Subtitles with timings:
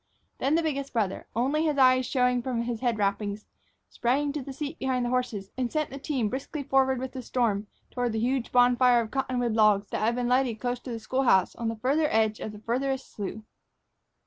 [0.39, 3.45] Then the biggest brother, only his eyes showing from his head wrappings,
[3.87, 7.21] sprang to his seat behind the horses and sent the team briskly forward with the
[7.21, 10.97] storm toward the huge bonfire of cottonwood logs that had been lighted close to the
[10.99, 13.43] school house on the farther edge of the farthest slough.